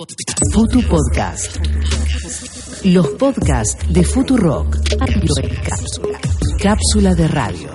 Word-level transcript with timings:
Futu 0.00 0.80
Podcast. 0.88 1.58
Los 2.84 3.06
podcasts 3.08 3.76
de 3.92 4.02
Futurock. 4.02 4.78
Cápsula. 6.58 7.14
De 7.14 7.28
radio. 7.28 7.68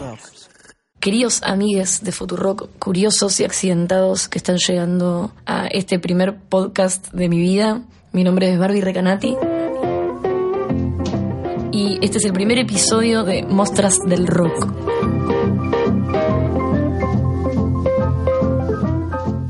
Queridos 0.99 1.43
amigues 1.43 2.03
de 2.03 2.11
Futurock, 2.11 2.79
curiosos 2.79 3.39
y 3.39 3.43
accidentados 3.43 4.27
que 4.27 4.39
están 4.39 4.57
llegando 4.57 5.33
a 5.45 5.67
este 5.67 5.99
primer 5.99 6.35
podcast 6.49 7.13
de 7.13 7.29
mi 7.29 7.37
vida, 7.37 7.83
mi 8.11 8.23
nombre 8.23 8.51
es 8.51 8.57
Barbie 8.57 8.81
Recanati 8.81 9.35
y 11.71 11.99
este 12.01 12.17
es 12.17 12.25
el 12.25 12.33
primer 12.33 12.57
episodio 12.57 13.23
de 13.23 13.43
Mostras 13.43 13.99
del 13.99 14.25
Rock. 14.25 14.94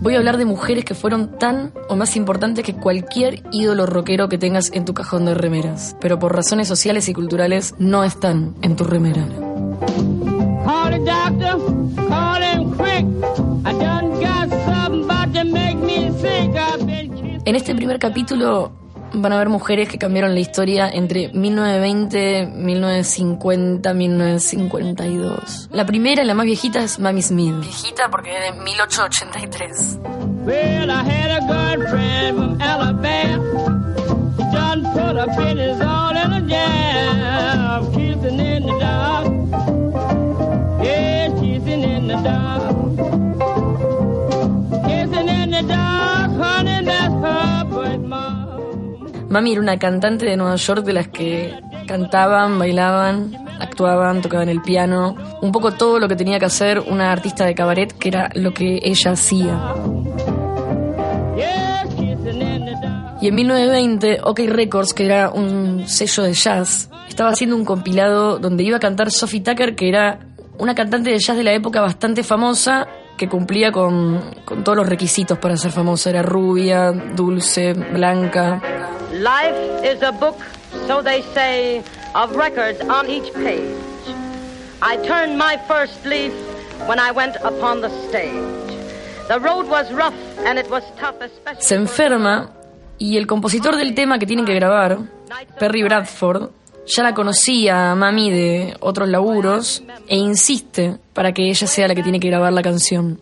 Voy 0.06 0.14
a 0.14 0.20
hablar 0.20 0.38
de 0.38 0.46
mujeres 0.46 0.86
que 0.86 0.94
fueron 0.94 1.40
tan 1.40 1.74
o 1.90 1.96
más 1.96 2.16
importantes 2.16 2.64
que 2.64 2.76
cualquier 2.76 3.42
ídolo 3.52 3.88
rockero 3.88 4.30
que 4.30 4.38
tengas 4.38 4.72
en 4.72 4.86
tu 4.86 4.94
cajón 4.94 5.26
de 5.26 5.34
remeras, 5.34 5.98
pero 6.00 6.20
por 6.20 6.36
razones 6.36 6.68
sociales 6.68 7.10
y 7.10 7.14
culturales 7.14 7.74
no 7.80 8.04
están 8.04 8.54
en 8.62 8.76
tu 8.76 8.84
remera. 8.84 9.26
En 17.46 17.56
este 17.56 17.74
primer 17.74 17.98
capítulo 17.98 18.85
van 19.16 19.32
a 19.32 19.36
haber 19.36 19.50
mujeres 19.50 19.90
que 19.90 19.98
cambiaron 19.98 20.34
la 20.34 20.40
historia 20.40 20.90
entre 20.90 21.30
1920, 21.30 22.48
1950, 22.48 23.94
1952. 23.94 25.70
La 25.72 25.86
primera, 25.86 26.24
la 26.24 26.34
más 26.34 26.46
viejita, 26.46 26.84
es 26.84 27.00
Mamie 27.00 27.24
Smith. 27.24 27.56
Viejita 27.62 28.10
porque 28.10 28.36
es 28.36 28.56
de 28.56 28.62
1883. 28.62 30.00
Well, 30.46 30.92
I 30.92 31.04
had 31.04 31.32
a 31.32 31.46
Mami 49.36 49.52
era 49.52 49.60
una 49.60 49.78
cantante 49.78 50.26
de 50.26 50.38
Nueva 50.38 50.56
York 50.56 50.86
de 50.86 50.94
las 50.94 51.10
que 51.10 51.54
cantaban, 51.88 52.58
bailaban, 52.58 53.36
actuaban, 53.60 54.22
tocaban 54.22 54.48
el 54.48 54.62
piano, 54.62 55.14
un 55.42 55.52
poco 55.52 55.74
todo 55.74 56.00
lo 56.00 56.08
que 56.08 56.16
tenía 56.16 56.40
que 56.40 56.46
hacer 56.46 56.80
una 56.80 57.12
artista 57.12 57.46
de 57.46 57.54
cabaret, 57.54 57.92
que 57.92 58.08
era 58.08 58.30
lo 58.34 58.54
que 58.54 58.80
ella 58.82 59.12
hacía. 59.12 59.60
Y 63.20 63.28
en 63.28 63.36
1920, 63.36 64.20
OK 64.24 64.40
Records, 64.48 64.94
que 64.94 65.06
era 65.06 65.30
un 65.30 65.84
sello 65.86 66.24
de 66.24 66.32
jazz, 66.32 66.90
estaba 67.10 67.32
haciendo 67.32 67.58
un 67.58 67.66
compilado 67.66 68.40
donde 68.40 68.64
iba 68.64 68.78
a 68.78 68.80
cantar 68.80 69.12
Sophie 69.12 69.42
Tucker, 69.42 69.76
que 69.76 69.90
era 69.90 70.20
una 70.60 70.76
cantante 70.76 71.10
de 71.10 71.20
jazz 71.20 71.36
de 71.36 71.44
la 71.44 71.52
época 71.52 71.82
bastante 71.82 72.24
famosa, 72.24 72.88
que 73.18 73.28
cumplía 73.28 73.74
con, 73.74 74.22
con 74.46 74.64
todos 74.64 74.78
los 74.78 74.88
requisitos 74.88 75.38
para 75.40 75.58
ser 75.58 75.72
famosa. 75.72 76.10
Era 76.10 76.22
rubia, 76.22 76.94
dulce, 76.94 77.74
blanca. 77.74 78.62
Life 79.16 79.56
is 79.86 80.02
a 80.02 80.12
book, 80.12 80.36
so 80.88 81.02
they 81.02 81.22
say, 81.34 81.82
of 82.14 82.36
records 82.36 82.82
on 82.82 83.10
each 83.10 83.34
page. 83.34 83.76
I 84.82 84.98
turned 85.08 85.38
my 85.38 85.58
first 85.70 86.06
leaf 86.06 86.34
when 86.86 87.00
I 87.00 87.12
went 87.12 87.38
upon 87.38 87.80
the 87.80 87.90
stage. 88.10 88.34
The 89.30 89.40
road 89.40 89.70
was 89.70 89.90
rough 89.94 90.14
and 90.46 90.60
it 90.60 90.70
was 90.70 90.84
tough, 91.00 91.16
especially... 91.22 91.62
Se 91.64 91.76
enferma 91.76 92.52
y 92.98 93.16
el 93.16 93.26
compositor 93.26 93.78
del 93.78 93.96
tema 93.96 94.20
que 94.20 94.26
tienen 94.26 94.46
que 94.46 94.54
grabar, 94.54 94.98
Perry 95.60 95.84
Bradford, 95.84 96.50
ya 96.86 97.04
la 97.04 97.14
conocía 97.14 97.92
a 97.92 97.96
Mami 97.96 98.30
de 98.30 98.76
otros 98.82 99.08
laburos 99.08 99.82
e 100.08 100.18
insiste 100.18 100.98
para 101.14 101.32
que 101.32 101.50
ella 101.50 101.68
sea 101.68 101.88
la 101.88 101.96
que 101.96 102.04
tiene 102.04 102.20
que 102.20 102.28
grabar 102.28 102.52
la 102.52 102.62
canción. 102.62 103.22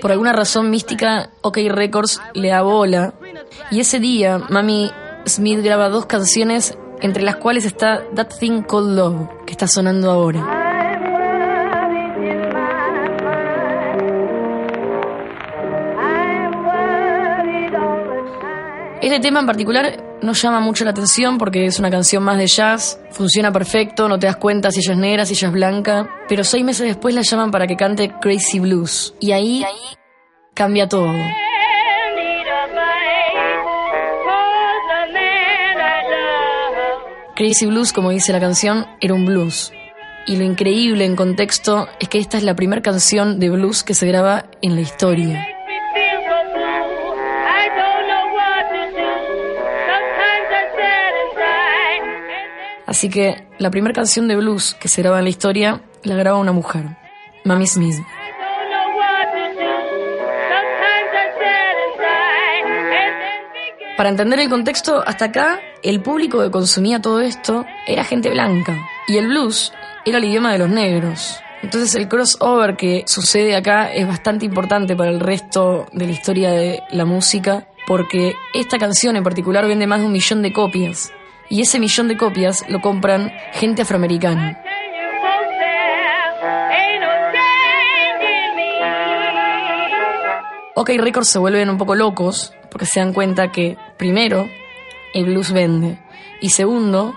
Por 0.00 0.12
alguna 0.12 0.32
razón 0.32 0.70
mística, 0.70 1.30
OK 1.42 1.58
Records 1.68 2.20
le 2.34 2.48
da 2.48 2.62
bola 2.62 3.14
y 3.70 3.80
ese 3.80 3.98
día 3.98 4.38
Mami 4.38 4.90
Smith 5.26 5.60
graba 5.62 5.88
dos 5.88 6.06
canciones 6.06 6.76
entre 7.00 7.22
las 7.22 7.36
cuales 7.36 7.64
está 7.64 8.02
That 8.14 8.28
Thing 8.38 8.62
Called 8.62 8.96
Love, 8.96 9.28
que 9.46 9.52
está 9.52 9.66
sonando 9.66 10.10
ahora. 10.10 10.60
Este 19.00 19.18
tema 19.20 19.40
en 19.40 19.46
particular 19.46 20.09
no 20.22 20.32
llama 20.32 20.60
mucho 20.60 20.84
la 20.84 20.90
atención 20.90 21.38
porque 21.38 21.66
es 21.66 21.78
una 21.78 21.90
canción 21.90 22.22
más 22.22 22.38
de 22.38 22.46
jazz, 22.46 23.00
funciona 23.10 23.52
perfecto, 23.52 24.08
no 24.08 24.18
te 24.18 24.26
das 24.26 24.36
cuenta 24.36 24.70
si 24.70 24.80
ella 24.80 24.92
es 24.92 24.98
negra, 24.98 25.26
si 25.26 25.34
ella 25.34 25.48
es 25.48 25.54
blanca, 25.54 26.08
pero 26.28 26.44
seis 26.44 26.64
meses 26.64 26.86
después 26.86 27.14
la 27.14 27.22
llaman 27.22 27.50
para 27.50 27.66
que 27.66 27.76
cante 27.76 28.12
Crazy 28.20 28.60
Blues 28.60 29.14
y 29.20 29.32
ahí, 29.32 29.64
cambia 30.54 30.88
todo. 30.88 31.12
Crazy 37.36 37.64
Blues, 37.64 37.94
como 37.94 38.10
dice 38.10 38.32
la 38.32 38.40
canción, 38.40 38.86
era 39.00 39.14
un 39.14 39.24
blues. 39.24 39.72
Y 40.26 40.36
lo 40.36 40.44
increíble 40.44 41.06
en 41.06 41.16
contexto 41.16 41.88
es 41.98 42.08
que 42.08 42.18
esta 42.18 42.36
es 42.36 42.44
la 42.44 42.54
primera 42.54 42.82
canción 42.82 43.40
de 43.40 43.48
blues 43.48 43.82
que 43.82 43.94
se 43.94 44.06
graba 44.06 44.44
en 44.60 44.74
la 44.74 44.82
historia. 44.82 45.59
Así 52.90 53.08
que 53.08 53.46
la 53.58 53.70
primera 53.70 53.94
canción 53.94 54.26
de 54.26 54.34
blues 54.34 54.74
que 54.74 54.88
se 54.88 55.00
graba 55.00 55.18
en 55.18 55.24
la 55.24 55.30
historia 55.30 55.80
la 56.02 56.16
graba 56.16 56.38
una 56.38 56.50
mujer, 56.50 56.96
Mamie 57.44 57.68
Smith. 57.68 57.94
Para 63.96 64.08
entender 64.08 64.40
el 64.40 64.50
contexto, 64.50 65.04
hasta 65.06 65.26
acá, 65.26 65.60
el 65.84 66.02
público 66.02 66.40
que 66.42 66.50
consumía 66.50 67.00
todo 67.00 67.20
esto 67.20 67.64
era 67.86 68.02
gente 68.02 68.28
blanca. 68.28 68.76
Y 69.06 69.18
el 69.18 69.28
blues 69.28 69.72
era 70.04 70.18
el 70.18 70.24
idioma 70.24 70.52
de 70.52 70.58
los 70.58 70.68
negros. 70.68 71.38
Entonces 71.62 71.94
el 71.94 72.08
crossover 72.08 72.76
que 72.76 73.04
sucede 73.06 73.54
acá 73.54 73.92
es 73.92 74.04
bastante 74.04 74.46
importante 74.46 74.96
para 74.96 75.10
el 75.10 75.20
resto 75.20 75.86
de 75.92 76.06
la 76.06 76.12
historia 76.12 76.50
de 76.50 76.82
la 76.90 77.04
música, 77.04 77.68
porque 77.86 78.34
esta 78.52 78.78
canción 78.78 79.14
en 79.14 79.22
particular 79.22 79.68
vende 79.68 79.86
más 79.86 80.00
de 80.00 80.06
un 80.06 80.12
millón 80.12 80.42
de 80.42 80.52
copias 80.52 81.12
y 81.50 81.60
ese 81.60 81.78
millón 81.78 82.08
de 82.08 82.16
copias 82.16 82.64
lo 82.68 82.80
compran 82.80 83.30
gente 83.52 83.82
afroamericana. 83.82 84.58
OK 90.74 90.90
Records 90.96 91.28
se 91.28 91.38
vuelven 91.38 91.68
un 91.68 91.76
poco 91.76 91.94
locos 91.94 92.54
porque 92.70 92.86
se 92.86 93.00
dan 93.00 93.12
cuenta 93.12 93.52
que, 93.52 93.76
primero, 93.98 94.48
el 95.12 95.26
blues 95.26 95.52
vende 95.52 95.98
y 96.40 96.50
segundo, 96.50 97.14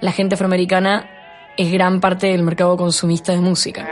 la 0.00 0.12
gente 0.12 0.34
afroamericana 0.34 1.08
es 1.56 1.72
gran 1.72 2.00
parte 2.00 2.26
del 2.26 2.42
mercado 2.42 2.76
consumista 2.76 3.32
de 3.32 3.40
música. 3.40 3.88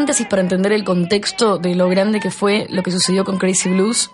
Paréntesis 0.00 0.26
para 0.28 0.40
entender 0.40 0.72
el 0.72 0.82
contexto 0.82 1.58
de 1.58 1.74
lo 1.74 1.86
grande 1.90 2.20
que 2.20 2.30
fue 2.30 2.66
lo 2.70 2.82
que 2.82 2.90
sucedió 2.90 3.22
con 3.22 3.36
Crazy 3.36 3.68
Blues. 3.68 4.10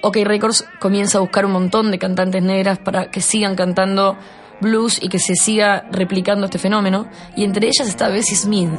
OK 0.00 0.18
Records 0.22 0.64
comienza 0.78 1.18
a 1.18 1.22
buscar 1.22 1.44
un 1.44 1.50
montón 1.50 1.90
de 1.90 1.98
cantantes 1.98 2.40
negras 2.40 2.78
para 2.78 3.10
que 3.10 3.20
sigan 3.20 3.56
cantando 3.56 4.16
blues 4.60 5.02
y 5.02 5.08
que 5.08 5.18
se 5.18 5.34
siga 5.34 5.88
replicando 5.90 6.44
este 6.44 6.60
fenómeno. 6.60 7.08
Y 7.34 7.42
entre 7.42 7.66
ellas 7.66 7.88
está 7.88 8.10
Bessie 8.10 8.36
Smith. 8.36 8.70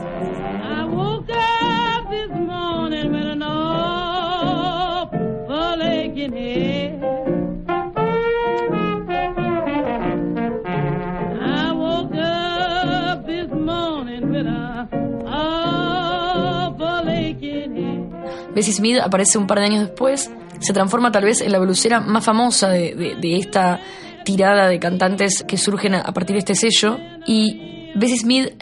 Bessie 18.63 18.75
Smith 18.75 18.98
aparece 19.04 19.38
un 19.38 19.45
par 19.45 19.60
de 19.60 19.65
años 19.65 19.81
después, 19.81 20.31
se 20.62 20.71
transforma 20.71 21.12
tal 21.12 21.25
vez 21.25 21.42
en 21.42 21.51
la 21.51 21.60
blusera 21.60 22.00
más 22.00 22.24
famosa 22.24 22.69
de, 22.69 23.18
esta 23.21 23.81
tirada 24.24 24.69
de 24.69 24.80
cantantes 24.80 25.44
que 25.45 25.57
surgen 25.57 25.95
a, 25.95 26.13
partir 26.13 26.36
de 26.36 26.39
este 26.39 26.56
sello. 26.56 26.98
Y 27.27 27.92
Bessie 27.94 28.19
Smith, 28.19 28.54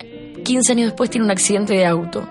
15 0.43 0.71
años 0.71 0.87
después, 0.87 1.11
tiene 1.11 1.25
un 1.25 1.29
accidente 1.29 1.75
de 1.75 1.85
auto. 1.85 2.27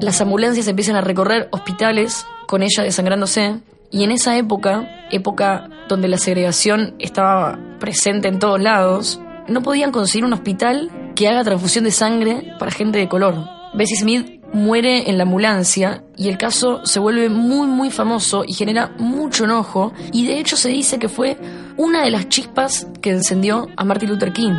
Las 0.00 0.20
ambulancias 0.20 0.68
empiezan 0.68 0.94
a 0.94 1.00
recorrer 1.00 1.48
hospitales 1.50 2.24
con 2.46 2.62
ella 2.62 2.84
desangrándose. 2.84 3.60
Y 3.90 4.04
en 4.04 4.12
esa 4.12 4.36
época, 4.38 4.88
época 5.10 5.68
donde 5.88 6.06
la 6.06 6.18
segregación 6.18 6.94
estaba 7.00 7.58
presente 7.80 8.28
en 8.28 8.38
todos 8.38 8.60
lados, 8.60 9.20
no 9.48 9.60
podían 9.62 9.90
conseguir 9.90 10.24
un 10.24 10.34
hospital 10.34 10.92
que 11.16 11.26
haga 11.26 11.42
transfusión 11.42 11.82
de 11.82 11.90
sangre 11.90 12.52
para 12.60 12.70
gente 12.70 13.00
de 13.00 13.08
color. 13.08 13.34
Bessie 13.74 13.96
Smith 13.96 14.43
muere 14.54 15.10
en 15.10 15.18
la 15.18 15.24
ambulancia 15.24 16.04
y 16.16 16.28
el 16.28 16.38
caso 16.38 16.86
se 16.86 17.00
vuelve 17.00 17.28
muy 17.28 17.66
muy 17.66 17.90
famoso 17.90 18.44
y 18.46 18.54
genera 18.54 18.92
mucho 18.98 19.44
enojo 19.44 19.92
y 20.12 20.26
de 20.26 20.38
hecho 20.38 20.56
se 20.56 20.68
dice 20.68 20.98
que 20.98 21.08
fue 21.08 21.36
una 21.76 22.04
de 22.04 22.10
las 22.10 22.28
chispas 22.28 22.86
que 23.02 23.10
encendió 23.10 23.68
a 23.76 23.84
Martin 23.84 24.10
Luther 24.10 24.32
King. 24.32 24.52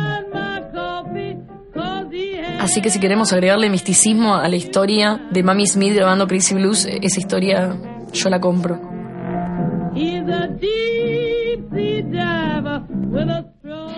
Así 2.60 2.82
que 2.82 2.90
si 2.90 3.00
queremos 3.00 3.32
agregarle 3.32 3.70
misticismo 3.70 4.34
a 4.34 4.48
la 4.48 4.56
historia 4.56 5.20
de 5.30 5.42
Mami 5.42 5.66
Smith 5.66 5.94
grabando 5.94 6.26
Crazy 6.26 6.54
Blues, 6.54 6.84
esa 6.84 7.18
historia 7.18 7.74
yo 8.12 8.28
la 8.28 8.40
compro. 8.40 8.78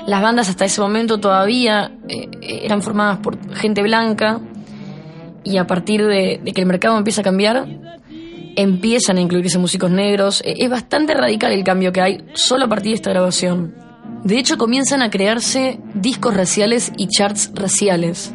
Las 0.06 0.22
bandas 0.22 0.48
hasta 0.48 0.64
ese 0.64 0.80
momento 0.80 1.18
todavía 1.18 1.90
eh, 2.08 2.28
eran 2.40 2.82
formadas 2.82 3.18
por 3.18 3.36
gente 3.54 3.82
blanca 3.82 4.40
y 5.44 5.56
a 5.58 5.66
partir 5.66 6.04
de, 6.04 6.40
que 6.54 6.60
el 6.60 6.66
mercado 6.66 6.96
empieza 6.98 7.20
a 7.20 7.24
cambiar, 7.24 7.66
empiezan 8.56 9.18
a 9.18 9.20
incluirse 9.20 9.58
músicos 9.58 9.90
negros. 9.90 10.42
E, 10.44 10.64
es 10.64 10.70
bastante 10.70 11.14
radical 11.14 11.52
el 11.52 11.64
cambio 11.64 11.92
que 11.92 12.00
hay 12.00 12.24
solo 12.34 12.66
a 12.66 12.68
partir 12.68 12.90
de 12.90 12.96
esta 12.96 13.10
grabación. 13.10 13.74
De 14.24 14.38
hecho, 14.38 14.58
comienzan 14.58 15.02
a 15.02 15.10
crearse 15.10 15.78
discos 15.94 16.36
raciales 16.36 16.92
y 16.96 17.06
charts 17.06 17.52
raciales, 17.54 18.34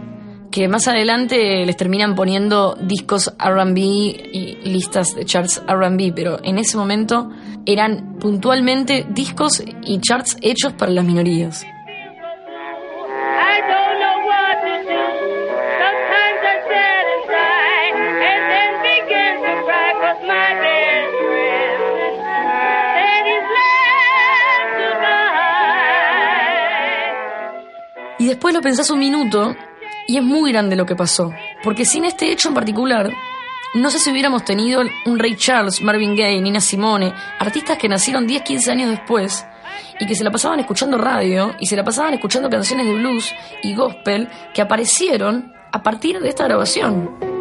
que 0.49 0.67
más 0.67 0.87
adelante 0.87 1.65
les 1.65 1.75
terminan 1.75 2.15
poniendo 2.15 2.77
discos 2.81 3.33
RB 3.37 3.77
y 3.77 4.57
listas 4.63 5.15
de 5.15 5.25
charts 5.25 5.61
RB, 5.67 6.13
pero 6.15 6.39
en 6.43 6.57
ese 6.57 6.77
momento 6.77 7.29
eran 7.65 8.17
puntualmente 8.19 9.05
discos 9.09 9.63
y 9.85 9.99
charts 9.99 10.37
hechos 10.41 10.73
para 10.73 10.91
las 10.91 11.05
minorías. 11.05 11.65
Después 28.33 28.53
lo 28.55 28.61
pensás 28.61 28.89
un 28.89 28.97
minuto 28.97 29.55
y 30.07 30.17
es 30.17 30.23
muy 30.23 30.51
grande 30.51 30.75
lo 30.75 30.87
que 30.87 30.95
pasó. 30.95 31.31
Porque 31.63 31.85
sin 31.85 32.03
este 32.03 32.31
hecho 32.31 32.49
en 32.49 32.55
particular, 32.55 33.11
no 33.75 33.91
sé 33.91 33.99
si 33.99 34.09
hubiéramos 34.09 34.43
tenido 34.43 34.81
un 35.05 35.19
Ray 35.19 35.35
Charles, 35.35 35.81
Marvin 35.81 36.15
Gaye, 36.15 36.41
Nina 36.41 36.59
Simone, 36.59 37.13
artistas 37.37 37.77
que 37.77 37.87
nacieron 37.87 38.25
10, 38.25 38.41
15 38.41 38.71
años 38.71 38.89
después 38.89 39.45
y 39.99 40.07
que 40.07 40.15
se 40.15 40.23
la 40.23 40.31
pasaban 40.31 40.59
escuchando 40.59 40.97
radio 40.97 41.55
y 41.59 41.67
se 41.67 41.75
la 41.75 41.83
pasaban 41.83 42.15
escuchando 42.15 42.49
canciones 42.49 42.87
de 42.87 42.95
blues 42.95 43.31
y 43.61 43.75
gospel 43.75 44.27
que 44.51 44.63
aparecieron 44.63 45.53
a 45.71 45.83
partir 45.83 46.19
de 46.19 46.29
esta 46.29 46.45
grabación. 46.45 47.32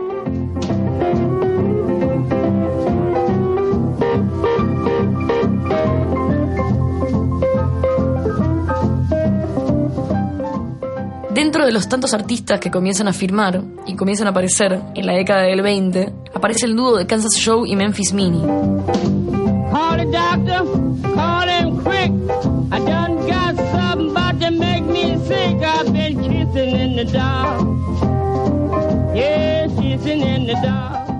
Dentro 11.53 11.67
de 11.67 11.73
los 11.73 11.87
tantos 11.87 12.15
artistas 12.15 12.59
que 12.61 12.71
comienzan 12.71 13.09
a 13.09 13.13
firmar 13.13 13.61
y 13.87 13.95
comienzan 13.95 14.27
a 14.27 14.31
aparecer 14.31 14.81
en 14.95 15.05
la 15.05 15.13
década 15.13 15.43
del 15.43 15.61
20, 15.61 16.11
aparece 16.35 16.65
el 16.65 16.75
dúo 16.75 16.97
de 16.97 17.07
Kansas 17.07 17.35
Show 17.35 17.67
y 17.67 17.77
Memphis 17.77 18.15
Mini. 18.15 18.41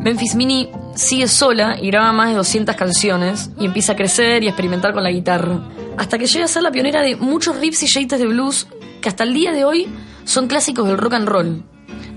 Memphis 0.01 0.35
Mini 0.35 0.71
sigue 0.95 1.29
sola 1.29 1.77
y 1.79 1.89
graba 1.89 2.11
más 2.13 2.31
de 2.31 2.37
200 2.37 2.75
canciones 2.75 3.51
y 3.61 3.67
empieza 3.67 3.93
a 3.93 3.97
crecer 3.97 4.43
y 4.43 4.47
a 4.47 4.49
experimentar 4.49 4.95
con 4.95 5.03
la 5.03 5.11
guitarra. 5.11 5.61
Hasta 5.99 6.17
que 6.17 6.25
llega 6.25 6.47
a 6.47 6.49
ser 6.49 6.63
la 6.63 6.71
pionera 6.71 7.03
de 7.03 7.17
muchos 7.17 7.59
riffs 7.61 7.83
y 7.83 7.87
jeites 7.87 8.19
de 8.19 8.27
blues 8.27 8.67
que 9.03 9.11
hasta 9.11 9.25
el 9.25 9.35
día 9.35 9.53
de 9.53 9.67
hoy 9.67 9.89
son 10.25 10.49
clásicos 10.49 10.87
del 10.87 10.99
rock 10.99 11.15
and 11.15 11.29
roll. 11.29 11.63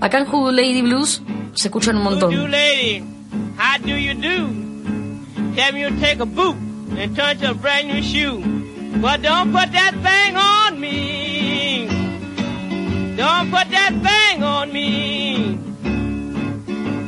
Acá 0.00 0.18
en 0.18 0.28
Who 0.28 0.52
Lady 0.52 0.82
Blues 0.82 1.22
se 1.54 1.68
escuchan 1.68 1.96
un 1.96 2.02
montón. 2.02 2.32
How 2.34 3.78
do 3.80 3.96
you 3.96 4.14
do? 4.14 4.52
Tell 5.54 5.72
me 5.72 5.82
you 5.82 5.90
take 6.00 6.20
a 6.20 6.26
boot 6.26 6.56
and 6.98 7.16
turn 7.16 7.38
to 7.38 7.50
a 7.50 7.54
brand 7.54 7.88
new 7.88 8.02
shoe. 8.02 8.42
But 9.00 9.22
don't 9.22 9.52
put 9.52 9.72
that 9.72 9.94
thing 10.02 10.36
on 10.36 10.78
me. 10.78 11.88
Don't 13.16 13.50
put 13.50 13.70
that 13.70 13.92
thing 14.02 14.42
on 14.42 14.72
me. 14.72 15.58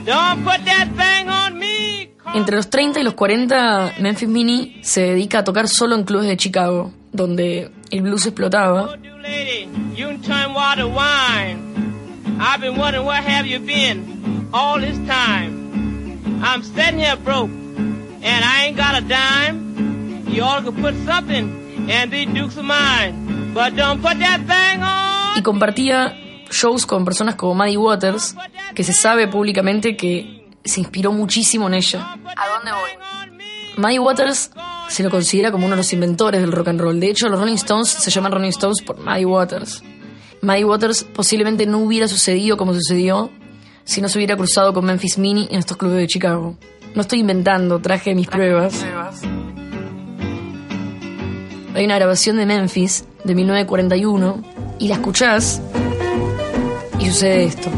Don't 0.07 0.43
put 0.45 0.65
that 0.65 0.89
thing 0.97 1.29
on 1.29 1.59
me. 1.59 2.11
Entre 2.35 2.57
los 2.57 2.71
30 2.71 3.01
y 3.01 3.05
los 3.05 3.15
40, 3.15 3.95
Memphis 4.01 4.29
Mini 4.29 4.79
se 4.83 5.03
dedica 5.03 5.41
a 5.41 5.45
tocar 5.45 5.69
solo 5.69 5.95
en 5.95 6.05
clubes 6.05 6.29
de 6.29 6.37
Chicago, 6.37 6.93
donde 7.13 7.71
el 7.91 8.03
blues 8.03 8.27
explotaba 8.27 8.97
lady, 9.29 9.58
you 9.99 10.17
turn 10.19 10.55
water 10.55 10.87
wine. 10.87 11.59
I've 12.41 12.61
been 12.61 12.77
wondering 12.77 13.05
where 13.05 13.21
have 13.21 13.47
you 13.47 13.59
been 13.59 14.49
all 14.55 14.79
this 14.79 14.97
time. 15.09 16.41
I'm 16.41 16.63
sitting 16.63 17.01
here 17.01 17.17
broke, 17.17 17.51
and 17.51 18.45
I 18.45 18.67
ain't 18.67 18.77
got 18.77 18.95
a 18.95 19.05
dime. 19.05 20.25
You 20.29 20.45
all 20.45 20.63
could 20.63 20.77
put 20.77 20.95
something 21.05 21.91
and 21.91 22.11
be 22.13 22.27
dukes 22.27 22.57
of 22.57 22.65
mine, 22.65 23.53
but 23.53 23.75
don't 23.75 24.01
put 24.01 24.19
that 24.21 24.41
thing 24.47 24.83
on. 24.83 25.37
Y 25.37 25.43
compartía 25.43 26.15
shows 26.49 26.87
con 26.87 27.05
personas 27.05 27.35
como 27.35 27.55
Maddie 27.55 27.77
Waters, 27.77 28.37
que 28.77 28.85
se 28.85 28.93
sabe 28.93 29.27
públicamente 29.27 29.97
que 29.97 30.49
se 30.65 30.81
inspiró 30.81 31.11
muchísimo 31.11 31.67
en 31.67 31.75
ella. 31.75 32.17
¿A 32.37 32.49
dónde 32.49 32.71
voy? 32.71 32.91
Maddie 33.77 33.99
Waters 33.99 34.53
se 34.89 35.03
lo 35.03 35.11
considera 35.11 35.53
como 35.53 35.67
uno 35.67 35.75
de 35.75 35.83
los 35.83 35.93
inventores 35.93 36.41
del 36.41 36.53
rock 36.53 36.69
and 36.69 36.81
roll. 36.81 36.99
De 36.99 37.11
hecho, 37.11 37.29
los 37.29 37.39
Rolling 37.39 37.55
Stones 37.55 37.89
se 37.89 38.11
llaman 38.11 38.33
Rolling 38.33 38.49
Stones 38.49 38.83
por 38.83 38.99
Maddie 38.99 39.27
Waters. 39.27 39.83
Maddie 40.41 40.65
Waters 40.65 41.05
posiblemente 41.05 41.67
no 41.67 41.79
hubiera 41.79 42.09
sucedido 42.09 42.57
como 42.57 42.75
sucedió 42.75 43.31
si 43.85 44.01
no 44.01 44.09
se 44.09 44.19
hubiera 44.19 44.37
cruzado 44.37 44.73
con 44.73 44.85
Memphis 44.85 45.19
Mini 45.19 45.49
en 45.51 45.59
estos 45.59 45.77
clubes 45.77 45.99
de 45.99 46.07
Chicago. 46.07 46.57
No 46.95 47.03
estoy 47.03 47.21
inventando, 47.21 47.81
traje 47.81 48.15
mis 48.15 48.29
pruebas. 48.29 48.85
Hay 51.75 51.85
una 51.85 51.97
grabación 51.97 52.37
de 52.37 52.47
Memphis 52.47 53.05
de 53.25 53.35
1941 53.35 54.43
y 54.79 54.89
la 54.89 54.95
escuchás 54.95 55.61
y 56.99 57.07
sucede 57.07 57.45
esto. 57.45 57.71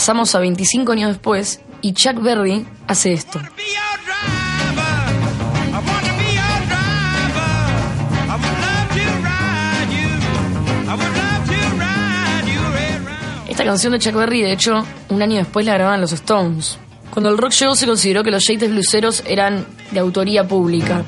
Pasamos 0.00 0.34
a 0.34 0.38
25 0.38 0.92
años 0.92 1.10
después 1.10 1.60
y 1.82 1.92
Chuck 1.92 2.22
Berry 2.22 2.66
hace 2.86 3.12
esto. 3.12 3.38
Esta 13.46 13.64
canción 13.64 13.92
de 13.92 13.98
Chuck 13.98 14.14
Berry, 14.14 14.40
de 14.40 14.52
hecho, 14.52 14.86
un 15.10 15.20
año 15.20 15.36
después 15.36 15.66
la 15.66 15.74
grababan 15.74 16.00
los 16.00 16.12
Stones. 16.12 16.78
Cuando 17.10 17.28
el 17.28 17.36
rock 17.36 17.52
llegó 17.52 17.74
se 17.74 17.84
consideró 17.84 18.24
que 18.24 18.30
los 18.30 18.46
Yates 18.46 18.70
bluseros 18.70 19.22
eran 19.26 19.66
de 19.90 20.00
autoría 20.00 20.48
pública. 20.48 21.04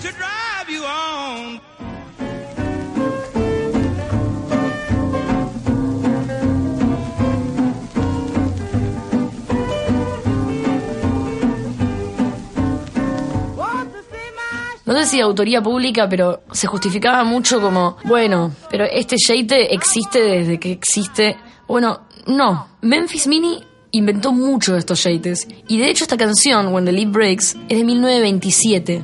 No 14.93 14.99
sé 14.99 15.07
si 15.07 15.17
de 15.17 15.23
autoría 15.23 15.63
pública, 15.63 16.07
pero 16.07 16.43
se 16.53 16.67
justificaba 16.67 17.25
mucho 17.25 17.63
como, 17.63 17.97
bueno, 18.05 18.55
pero 18.71 18.85
este 18.85 19.17
Yate 19.17 19.75
existe 19.75 20.23
desde 20.23 20.61
que 20.61 20.73
existe. 20.73 21.35
Bueno, 21.67 22.03
no. 22.27 22.69
Memphis 22.83 23.27
Mini 23.27 23.59
inventó 23.93 24.33
mucho 24.33 24.75
de 24.75 24.81
estos 24.81 25.03
Yates. 25.05 25.49
Y 25.67 25.79
de 25.79 25.89
hecho 25.89 26.05
esta 26.05 26.19
canción, 26.19 26.75
When 26.75 26.85
the 26.85 26.93
Leaf 26.93 27.11
Breaks, 27.11 27.57
es 27.71 27.79
de 27.79 27.85
1927. 27.85 29.03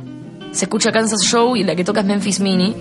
Se 0.53 0.65
escucha 0.67 0.93
Kansas 0.93 1.21
Show 1.23 1.57
y 1.57 1.65
la 1.65 1.75
que 1.75 1.85
toca 1.85 2.01
es 2.01 2.07
Memphis 2.07 2.41
Mini. 2.41 2.75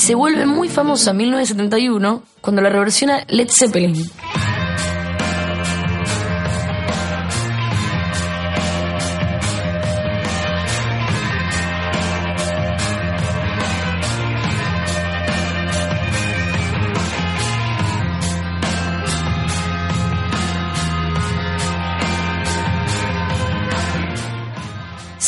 Y 0.00 0.02
se 0.02 0.14
vuelve 0.14 0.46
muy 0.46 0.70
famosa 0.70 1.10
en 1.10 1.18
1971 1.18 2.22
cuando 2.40 2.62
la 2.62 2.70
reversiona 2.70 3.22
Led 3.28 3.50
Zeppelin. 3.50 4.10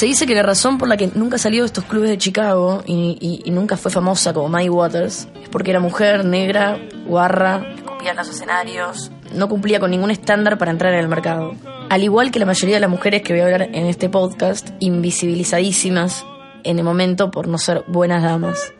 Se 0.02 0.06
dice 0.06 0.26
que 0.26 0.34
la 0.34 0.42
razón 0.42 0.78
por 0.78 0.88
la 0.88 0.96
que 0.96 1.12
nunca 1.14 1.38
salió 1.38 1.62
de 1.62 1.66
estos 1.66 1.84
clubes 1.84 2.10
de 2.10 2.18
Chicago 2.18 2.82
y, 2.84 3.40
nunca 3.52 3.76
fue 3.76 3.88
famosa 3.88 4.32
como 4.32 4.48
Muddy 4.48 4.68
Waters 4.68 5.28
es 5.40 5.48
porque 5.48 5.70
era 5.70 5.78
mujer, 5.78 6.24
negra, 6.24 6.76
guarra, 7.06 7.64
escupía 7.76 8.10
en 8.10 8.16
los 8.16 8.28
escenarios, 8.28 9.12
no 9.32 9.48
cumplía 9.48 9.78
con 9.78 9.92
ningún 9.92 10.10
estándar 10.10 10.58
para 10.58 10.72
entrar 10.72 10.92
en 10.92 10.98
el 10.98 11.06
mercado. 11.06 11.54
Al 11.88 12.02
igual 12.02 12.32
que 12.32 12.40
la 12.40 12.46
mayoría 12.46 12.74
de 12.74 12.80
las 12.80 12.90
mujeres 12.90 13.22
que 13.22 13.32
voy 13.32 13.42
a 13.42 13.44
hablar 13.44 13.62
en 13.62 13.86
este 13.86 14.08
podcast, 14.08 14.70
invisibilizadísimas 14.80 16.26
en 16.64 16.80
el 16.80 16.84
momento 16.84 17.30
por 17.30 17.46
no 17.46 17.58
ser 17.58 17.84
buenas 17.86 18.24
damas. 18.24 18.72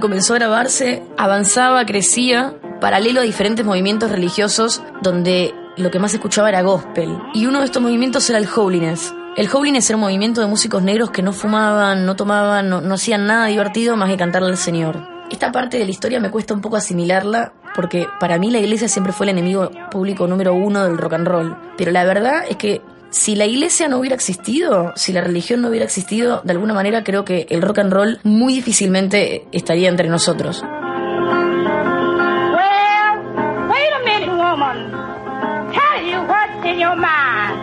Comenzó 0.00 0.34
a 0.34 0.38
grabarse 0.38 1.02
avanzaba, 1.16 1.84
crecía, 1.86 2.54
paralelo 2.80 3.20
a 3.20 3.24
diferentes 3.24 3.64
movimientos 3.64 4.10
religiosos 4.10 4.82
donde 5.02 5.54
lo 5.76 5.90
que 5.90 5.98
más 5.98 6.14
escuchaba 6.14 6.48
era 6.48 6.62
gospel. 6.62 7.18
Y 7.34 7.46
uno 7.46 7.60
de 7.60 7.66
estos 7.66 7.82
movimientos 7.82 8.28
era 8.30 8.38
el 8.38 8.48
holiness. 8.54 9.12
El 9.36 9.48
holiness 9.52 9.90
era 9.90 9.96
un 9.96 10.02
movimiento 10.02 10.40
de 10.40 10.46
músicos 10.46 10.82
negros 10.82 11.10
que 11.10 11.22
no 11.22 11.32
fumaban, 11.32 12.06
no 12.06 12.14
tomaban, 12.14 12.68
no, 12.68 12.80
no 12.80 12.94
hacían 12.94 13.26
nada 13.26 13.46
divertido 13.46 13.96
más 13.96 14.08
que 14.08 14.16
cantarle 14.16 14.50
al 14.50 14.56
Señor. 14.56 15.08
Esta 15.30 15.50
parte 15.50 15.78
de 15.78 15.84
la 15.84 15.90
historia 15.90 16.20
me 16.20 16.30
cuesta 16.30 16.54
un 16.54 16.60
poco 16.60 16.76
asimilarla 16.76 17.52
porque 17.74 18.06
para 18.20 18.38
mí 18.38 18.50
la 18.50 18.58
iglesia 18.58 18.88
siempre 18.88 19.12
fue 19.12 19.26
el 19.26 19.30
enemigo 19.30 19.70
público 19.90 20.28
número 20.28 20.54
uno 20.54 20.84
del 20.84 20.96
rock 20.96 21.14
and 21.14 21.26
roll. 21.26 21.56
Pero 21.76 21.90
la 21.90 22.04
verdad 22.04 22.44
es 22.48 22.56
que 22.56 22.82
si 23.14 23.36
la 23.36 23.46
iglesia 23.46 23.86
no 23.86 23.98
hubiera 23.98 24.16
existido, 24.16 24.92
si 24.96 25.12
la 25.12 25.20
religión 25.20 25.62
no 25.62 25.68
hubiera 25.68 25.84
existido, 25.84 26.40
de 26.42 26.50
alguna 26.50 26.74
manera 26.74 27.04
creo 27.04 27.24
que 27.24 27.46
el 27.48 27.62
rock 27.62 27.78
and 27.78 27.92
roll 27.92 28.18
muy 28.24 28.54
difícilmente 28.54 29.46
estaría 29.52 29.88
entre 29.88 30.08
nosotros. 30.08 30.62
Well, 30.62 30.70
wait 33.70 33.92
a 33.94 34.00
minute, 34.04 34.30
woman. 34.30 34.90
Tell 35.70 36.04
you 36.04 36.18
what's 36.26 36.66
in 36.66 36.80
your 36.80 36.96
mind. 36.96 37.54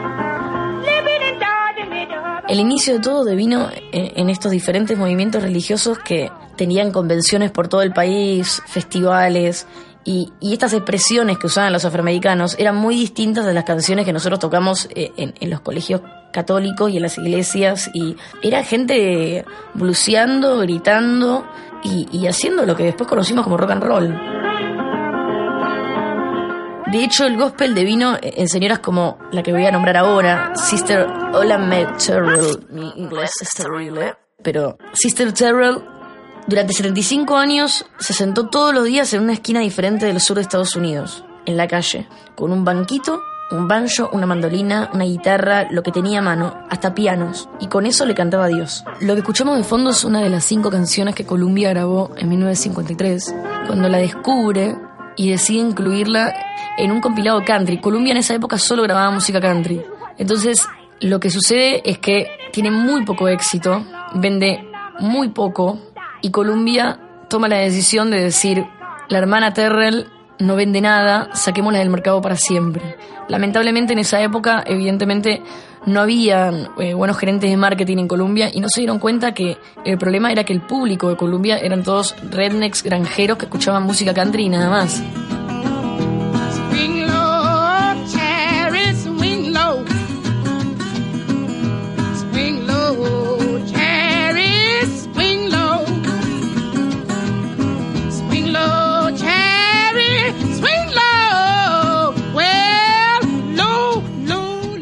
Living 0.86 1.22
in 1.34 1.38
Dodge 1.38 1.90
with 1.90 2.10
your 2.10 2.22
husband. 2.22 2.50
El 2.50 2.60
inicio 2.62 2.94
de 2.94 3.00
todo 3.02 3.26
devino 3.26 3.70
en 3.92 4.30
estos 4.30 4.54
diferentes 4.54 4.98
movimientos 4.98 5.44
religiosos 5.44 6.00
que 6.00 6.32
tenían 6.56 6.92
convenciones 6.94 7.52
por 7.52 7.68
todo 7.68 7.82
el 7.82 7.92
país, 7.92 8.64
festivales, 8.68 9.68
y, 10.04 10.32
y 10.40 10.54
estas 10.54 10.74
expresiones 10.74 11.38
que 11.38 11.48
usaban 11.48 11.74
los 11.74 11.86
afroamericanos 11.86 12.56
eran 12.58 12.76
muy 12.76 12.96
distintas 12.96 13.46
de 13.46 13.54
las 13.54 13.64
canciones 13.64 14.06
que 14.06 14.14
nosotros 14.14 14.40
tocamos 14.40 14.88
eh, 14.96 15.12
en, 15.18 15.50
los 15.50 15.62
colegios 15.62 16.02
católicos 16.34 16.92
y 16.92 16.98
en 16.98 17.04
las 17.04 17.18
iglesias, 17.18 17.90
y 17.94 18.16
era 18.42 18.64
gente 18.64 19.46
bluseando, 19.74 20.60
gritando 20.60 21.46
y, 21.84 22.08
y 22.12 22.28
haciendo 22.28 22.66
lo 22.66 22.76
que 22.76 22.84
después 22.84 23.10
conocimos 23.10 23.44
como 23.44 23.58
rock 23.58 23.72
and 23.72 23.84
roll. 23.84 24.42
De 26.92 27.06
hecho, 27.06 27.26
el 27.26 27.38
gospel 27.38 27.74
devino 27.74 28.18
en 28.22 28.50
señoras 28.50 28.80
como 28.80 29.18
la 29.32 29.42
que 29.44 29.54
voy 29.54 29.66
a 29.66 29.72
nombrar 29.72 29.96
ahora, 29.96 30.52
Sister 30.56 31.08
Ola 31.32 31.58
Terrell. 32.06 32.68
Mi 32.70 32.92
inglés 32.98 33.32
es 33.42 33.54
terrible. 33.54 34.16
Pero 34.44 34.78
Sister 34.92 35.32
Terrell, 35.32 35.82
durante 36.52 36.74
75 36.74 37.38
años, 37.38 37.86
se 37.98 38.12
sentó 38.12 38.50
todos 38.50 38.74
los 38.74 38.84
días 38.84 39.14
en 39.14 39.22
una 39.24 39.32
esquina 39.32 39.62
diferente 39.62 40.06
del 40.06 40.20
sur 40.20 40.36
de 40.36 40.42
Estados 40.42 40.76
Unidos, 40.76 41.24
en 41.46 41.56
la 41.56 41.66
calle, 41.66 42.10
con 42.36 42.52
un 42.52 42.66
banquito, 42.66 43.22
un 43.52 43.70
banjo, 43.70 44.10
una 44.12 44.26
mandolina, 44.26 44.90
una 44.94 45.06
guitarra, 45.06 45.70
lo 45.72 45.82
que 45.82 45.94
tenía 45.94 46.20
a 46.20 46.22
mano, 46.22 46.54
hasta 46.70 46.94
pianos, 46.94 47.48
y 47.62 47.68
con 47.68 47.86
eso 47.86 48.06
le 48.06 48.16
cantaba 48.16 48.46
a 48.46 48.48
Dios. 48.50 48.84
Lo 49.00 49.14
que 49.14 49.22
escuchamos 49.22 49.58
de 49.58 49.64
fondo 49.64 49.92
es 49.92 50.04
una 50.04 50.20
de 50.20 50.30
las 50.30 50.44
cinco 50.44 50.70
canciones 50.70 51.16
que 51.16 51.26
Columbia 51.26 51.70
grabó 51.70 52.12
en 52.18 52.28
1953, 52.28 53.34
cuando 53.68 53.88
la 53.88 54.00
descubre 54.00 54.76
y 55.16 55.30
decide 55.30 55.62
incluirla 55.62 56.36
en 56.78 56.92
un 56.92 57.00
compilado 57.00 57.46
country. 57.46 57.80
Columbia 57.80 58.12
en 58.12 58.18
esa 58.18 58.36
época 58.36 58.58
solo 58.58 58.84
grababa 58.84 59.10
música 59.10 59.40
country. 59.40 59.82
Entonces, 60.18 60.68
lo 61.00 61.22
que 61.22 61.30
sucede 61.30 61.82
es 61.90 61.98
que 62.00 62.28
tiene 62.52 62.72
muy 62.72 63.06
poco 63.06 63.30
éxito, 63.30 63.86
vende 64.16 64.68
muy 65.00 65.30
poco, 65.30 65.80
y 66.22 66.32
Columbia 66.32 67.00
toma 67.30 67.48
la 67.48 67.58
decisión 67.58 68.12
de 68.12 68.22
decir, 68.22 68.66
la 69.10 69.18
hermana 69.18 69.54
Terrell 69.54 70.08
no 70.40 70.56
vende 70.56 70.82
nada, 70.82 71.30
saquémosla 71.34 71.80
del 71.80 71.90
mercado 71.90 72.22
para 72.22 72.36
siempre. 72.36 72.98
Lamentablemente 73.28 73.94
en 73.94 74.00
esa 74.00 74.22
época, 74.22 74.64
evidentemente, 74.66 75.42
no 75.86 76.02
había 76.02 76.52
eh, 76.80 76.94
buenos 76.94 77.18
gerentes 77.18 77.50
de 77.50 77.58
marketing 77.58 77.98
en 77.98 78.08
Colombia 78.08 78.50
y 78.54 78.60
no 78.60 78.70
se 78.70 78.82
dieron 78.82 79.00
cuenta 79.00 79.34
que 79.34 79.58
el 79.86 79.98
problema 79.98 80.32
era 80.32 80.44
que 80.44 80.54
el 80.54 80.62
público 80.62 81.10
de 81.10 81.18
Colombia 81.18 81.58
eran 81.58 81.84
todos 81.84 82.16
rednecks 82.30 82.84
granjeros 82.84 83.38
que 83.38 83.46
escuchaban 83.46 83.84
música 83.84 84.14
country 84.14 84.46
y 84.46 84.50
nada 84.50 84.70
más. 84.70 85.02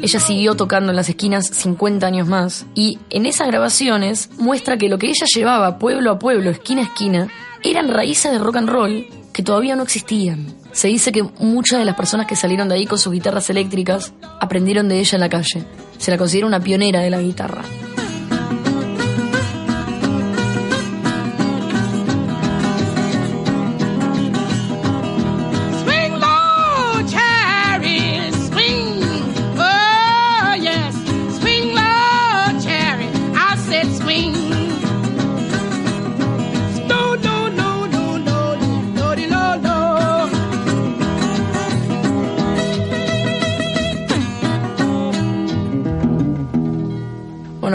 Ella 0.02 0.20
siguió 0.20 0.56
tocando 0.56 0.92
en 0.92 0.96
las 0.96 1.10
esquinas 1.10 1.48
50 1.48 2.08
años 2.08 2.28
más 2.28 2.66
y 2.74 3.00
en 3.10 3.26
esas 3.26 3.48
grabaciones 3.48 4.30
muestra 4.38 4.78
que 4.78 4.88
lo 4.88 4.98
que 4.98 5.08
ella 5.08 5.26
llevaba 5.34 5.78
pueblo 5.78 6.12
a 6.12 6.20
pueblo, 6.20 6.50
esquina 6.50 6.82
a 6.82 6.86
esquina, 6.86 7.28
eran 7.64 7.90
raíces 7.90 8.32
de 8.32 8.40
rock 8.40 8.58
and 8.58 8.70
roll 8.70 9.08
que 9.34 9.44
todavía 9.44 9.76
no 9.76 9.84
existían. 9.84 10.48
Se 10.72 10.88
dice 10.88 11.12
que 11.12 11.24
muchas 11.24 11.80
de 11.80 11.86
las 11.86 11.96
personas 11.96 12.28
que 12.28 12.36
salieron 12.36 12.70
de 12.70 12.76
ahí 12.76 12.86
con 12.86 12.98
sus 12.98 13.12
guitarras 13.12 13.50
eléctricas 13.50 14.14
aprendieron 14.40 14.88
de 14.88 15.00
ella 15.00 15.16
en 15.16 15.22
la 15.22 15.30
calle. 15.30 15.66
Se 15.98 16.12
la 16.12 16.18
considera 16.18 16.48
una 16.48 16.62
pionera 16.62 17.02
de 17.02 17.10
la 17.10 17.22
guitarra. 17.22 17.64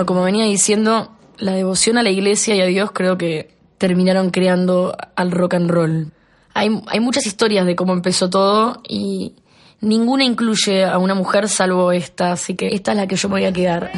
Bueno, 0.05 0.07
como 0.07 0.23
venía 0.25 0.45
diciendo, 0.45 1.09
la 1.39 1.53
devoción 1.53 1.97
a 1.97 2.03
la 2.03 2.11
iglesia 2.11 2.55
y 2.55 2.61
a 2.61 2.67
Dios 2.67 2.91
creo 2.93 3.17
que 3.17 3.57
terminaron 3.79 4.31
creando 4.31 4.95
al 5.17 5.31
rock 5.31 5.55
and 5.55 5.71
roll. 5.71 6.13
Hay, 6.53 6.83
hay 6.89 7.01
muchas 7.01 7.27
historias 7.27 7.65
de 7.65 7.75
cómo 7.75 7.95
empezó 7.95 8.29
todo 8.29 8.83
y 8.87 9.35
ninguna 9.81 10.25
incluye 10.25 10.85
a 10.85 10.99
una 10.99 11.15
mujer 11.15 11.49
salvo 11.49 11.91
esta, 11.91 12.33
así 12.33 12.55
que 12.55 12.75
esta 12.75 12.93
es 12.93 12.99
la 12.99 13.07
que 13.07 13.17
yo 13.17 13.29
me 13.29 13.37
voy 13.37 13.45
a 13.47 13.53
quedar. 13.53 13.93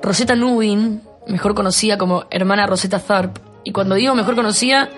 Rosetta 0.00 0.36
Nubin, 0.36 1.02
mejor 1.26 1.54
conocida 1.54 1.98
como 1.98 2.24
hermana 2.30 2.66
Rosetta 2.66 3.00
Tharpe, 3.00 3.40
y 3.64 3.72
cuando 3.72 3.96
digo 3.96 4.14
mejor 4.14 4.36
conocida, 4.36 4.90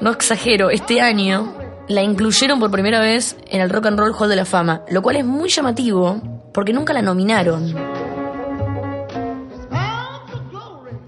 no 0.00 0.10
exagero, 0.10 0.70
este 0.70 1.00
año 1.00 1.55
la 1.88 2.02
incluyeron 2.02 2.58
por 2.58 2.70
primera 2.70 3.00
vez 3.00 3.36
en 3.48 3.60
el 3.60 3.70
Rock 3.70 3.86
and 3.86 3.98
Roll 3.98 4.14
Hall 4.18 4.28
de 4.28 4.36
la 4.36 4.44
Fama, 4.44 4.82
lo 4.90 5.02
cual 5.02 5.16
es 5.16 5.24
muy 5.24 5.48
llamativo 5.48 6.20
porque 6.52 6.72
nunca 6.72 6.92
la 6.92 7.02
nominaron. 7.02 7.74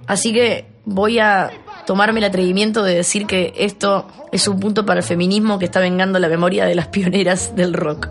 Así 0.07 0.33
que 0.33 0.67
voy 0.85 1.19
a 1.19 1.51
tomarme 1.87 2.21
el 2.21 2.25
atrevimiento 2.25 2.83
de 2.83 2.95
decir 2.95 3.27
que 3.27 3.53
esto 3.57 4.07
es 4.33 4.47
un 4.49 4.61
punto 4.61 4.87
para 4.87 5.01
el 5.01 5.05
feminismo 5.05 5.59
que 5.59 5.67
está 5.67 5.81
vengando 5.81 6.19
la 6.19 6.29
memoria 6.29 6.65
de 6.65 6.75
las 6.75 6.89
pioneras 6.89 7.55
del 7.57 7.75
rock. 7.75 8.09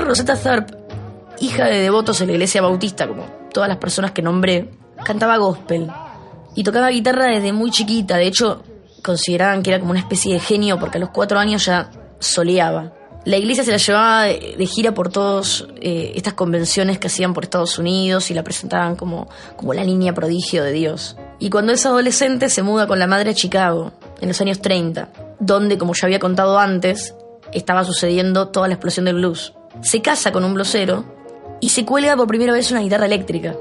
Rosetta 0.00 0.36
Tharpe, 0.36 0.74
hija 1.40 1.66
de 1.66 1.80
devotos 1.80 2.20
en 2.20 2.28
la 2.28 2.32
iglesia 2.34 2.62
bautista, 2.62 3.06
como 3.06 3.26
todas 3.52 3.68
las 3.68 3.78
personas 3.78 4.12
que 4.12 4.22
nombré, 4.22 4.70
cantaba 5.04 5.36
gospel 5.36 5.90
y 6.54 6.64
tocaba 6.64 6.90
guitarra 6.90 7.26
desde 7.26 7.52
muy 7.52 7.70
chiquita. 7.70 8.16
De 8.16 8.26
hecho, 8.26 8.62
consideraban 9.02 9.62
que 9.62 9.70
era 9.70 9.80
como 9.80 9.92
una 9.92 10.00
especie 10.00 10.34
de 10.34 10.40
genio 10.40 10.78
porque 10.78 10.98
a 10.98 11.00
los 11.00 11.10
cuatro 11.10 11.38
años 11.38 11.64
ya 11.64 11.90
soleaba. 12.18 12.92
La 13.26 13.36
iglesia 13.36 13.64
se 13.64 13.70
la 13.70 13.76
llevaba 13.76 14.22
de, 14.24 14.66
gira 14.66 14.94
por 14.94 15.10
todas 15.10 15.66
estas 15.82 16.32
convenciones 16.34 16.98
que 16.98 17.08
hacían 17.08 17.34
por 17.34 17.44
Estados 17.44 17.78
Unidos 17.78 18.30
y 18.30 18.34
la 18.34 18.42
presentaban 18.42 18.96
como, 18.96 19.28
como 19.56 19.74
la 19.74 19.84
niña 19.84 20.14
prodigio 20.14 20.64
de 20.64 20.72
Dios. 20.72 21.16
Y 21.38 21.50
cuando 21.50 21.72
es 21.72 21.84
adolescente 21.84 22.48
se 22.48 22.62
muda 22.62 22.86
con 22.86 22.98
la 22.98 23.06
madre 23.06 23.30
a 23.30 23.34
Chicago, 23.34 23.92
en 24.22 24.28
los 24.28 24.40
años 24.40 24.60
30, 24.60 25.10
donde, 25.38 25.76
como 25.76 25.92
ya 25.94 26.06
había 26.06 26.18
contado 26.18 26.58
antes, 26.58 27.14
estaba 27.52 27.84
sucediendo 27.84 28.48
toda 28.48 28.68
la 28.68 28.74
explosión 28.74 29.04
del 29.04 29.16
blues. 29.16 29.52
Se 29.82 30.02
casa 30.02 30.32
con 30.32 30.44
un 30.44 30.54
blusero 30.54 31.04
y 31.60 31.70
se 31.70 31.84
cuelga 31.84 32.16
por 32.16 32.26
primera 32.26 32.52
vez 32.52 32.70
una 32.70 32.80
guitarra 32.80 33.06
eléctrica. 33.06 33.54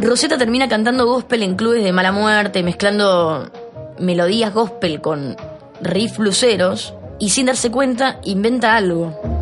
Rosetta 0.00 0.38
termina 0.38 0.68
cantando 0.68 1.06
gospel 1.06 1.42
en 1.42 1.56
clubes 1.56 1.82
de 1.82 1.92
mala 1.92 2.12
muerte, 2.12 2.62
mezclando 2.62 3.50
melodías 3.98 4.52
gospel 4.52 5.00
con 5.00 5.36
riff 5.80 6.18
bluseros 6.18 6.94
y 7.18 7.30
sin 7.30 7.46
darse 7.46 7.70
cuenta 7.70 8.20
inventa 8.22 8.76
algo. 8.76 9.33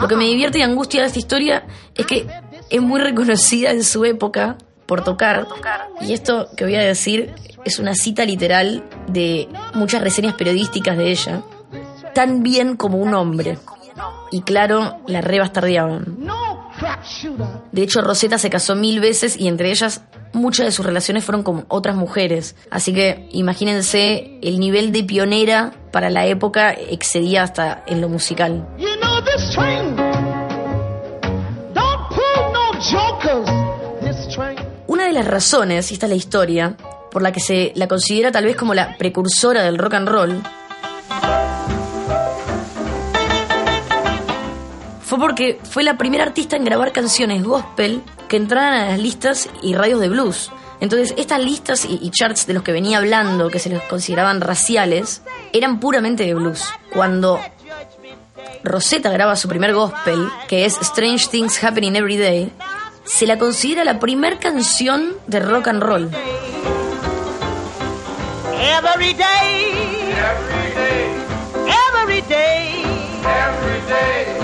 Lo 0.00 0.08
que 0.08 0.16
me 0.16 0.24
divierte 0.24 0.58
y 0.58 0.62
angustia 0.62 1.00
de 1.00 1.06
esta 1.06 1.18
historia 1.18 1.66
es 1.94 2.06
que 2.06 2.26
es 2.70 2.82
muy 2.82 3.00
reconocida 3.00 3.70
en 3.70 3.82
su 3.84 4.04
época 4.04 4.56
por 4.86 5.04
tocar. 5.04 5.46
Y 6.00 6.12
esto 6.12 6.48
que 6.56 6.64
voy 6.64 6.76
a 6.76 6.80
decir 6.80 7.34
es 7.64 7.78
una 7.78 7.94
cita 7.94 8.24
literal 8.24 8.84
de 9.08 9.48
muchas 9.74 10.02
reseñas 10.02 10.34
periodísticas 10.34 10.96
de 10.96 11.10
ella. 11.10 11.42
Tan 12.14 12.42
bien 12.42 12.76
como 12.76 12.98
un 12.98 13.14
hombre. 13.14 13.58
Y 14.30 14.42
claro, 14.42 14.98
la 15.06 15.20
rebastardeaban. 15.20 16.18
De 17.72 17.82
hecho, 17.82 18.02
Rosetta 18.02 18.38
se 18.38 18.50
casó 18.50 18.74
mil 18.76 19.00
veces 19.00 19.36
y 19.36 19.48
entre 19.48 19.70
ellas 19.70 20.02
muchas 20.32 20.66
de 20.66 20.72
sus 20.72 20.84
relaciones 20.84 21.24
fueron 21.24 21.42
con 21.42 21.64
otras 21.68 21.96
mujeres. 21.96 22.56
Así 22.70 22.92
que 22.92 23.28
imagínense 23.32 24.38
el 24.42 24.58
nivel 24.60 24.92
de 24.92 25.04
pionera 25.04 25.72
para 25.92 26.10
la 26.10 26.26
época 26.26 26.72
excedía 26.72 27.42
hasta 27.42 27.82
en 27.86 28.00
lo 28.00 28.08
musical. 28.08 28.66
You 28.78 28.88
know 29.00 29.20
this 29.22 29.50
train 29.54 29.96
don't 31.74 32.08
pull 32.08 32.52
no 32.52 32.72
jokers. 32.80 33.50
This 34.00 34.34
train. 34.34 34.56
Una 34.86 35.06
de 35.06 35.12
las 35.12 35.26
razones, 35.26 35.90
y 35.90 35.94
esta 35.94 36.06
es 36.06 36.10
la 36.10 36.16
historia, 36.16 36.76
por 37.10 37.22
la 37.22 37.32
que 37.32 37.40
se 37.40 37.72
la 37.74 37.88
considera 37.88 38.30
tal 38.30 38.44
vez 38.44 38.56
como 38.56 38.74
la 38.74 38.96
precursora 38.98 39.62
del 39.62 39.78
rock 39.78 39.94
and 39.94 40.08
roll, 40.08 40.42
porque 45.18 45.58
fue 45.70 45.82
la 45.82 45.96
primera 45.98 46.24
artista 46.24 46.56
en 46.56 46.64
grabar 46.64 46.92
canciones 46.92 47.42
gospel 47.42 48.02
que 48.28 48.36
entraran 48.36 48.74
a 48.74 48.86
las 48.90 48.98
listas 48.98 49.48
y 49.62 49.74
radios 49.74 50.00
de 50.00 50.08
blues. 50.08 50.50
Entonces, 50.80 51.14
estas 51.16 51.40
listas 51.40 51.84
y, 51.84 51.98
y 52.02 52.10
charts 52.10 52.46
de 52.46 52.54
los 52.54 52.62
que 52.62 52.72
venía 52.72 52.98
hablando, 52.98 53.48
que 53.48 53.58
se 53.58 53.70
los 53.70 53.82
consideraban 53.84 54.40
raciales, 54.40 55.22
eran 55.52 55.80
puramente 55.80 56.24
de 56.24 56.34
blues. 56.34 56.64
Cuando 56.92 57.40
Rosetta 58.62 59.10
graba 59.10 59.36
su 59.36 59.48
primer 59.48 59.72
gospel, 59.72 60.28
que 60.48 60.64
es 60.64 60.76
Strange 60.80 61.28
Things 61.28 61.62
Happening 61.62 61.96
Every 61.96 62.16
Day, 62.16 62.52
se 63.04 63.26
la 63.26 63.38
considera 63.38 63.84
la 63.84 63.98
primer 64.00 64.38
canción 64.38 65.14
de 65.26 65.40
rock 65.40 65.68
and 65.68 65.82
roll. 65.82 66.10
Every 68.58 69.14
day. 69.14 70.12
Every 70.16 70.72
day, 70.74 71.14
Every 71.66 72.20
day. 72.22 72.82
every 73.22 73.80
day, 73.88 74.38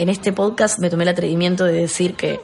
En 0.00 0.08
este 0.08 0.32
podcast 0.32 0.78
me 0.78 0.88
tomé 0.88 1.02
el 1.02 1.10
atrevimiento 1.10 1.66
de 1.66 1.74
decir 1.74 2.14
que 2.14 2.40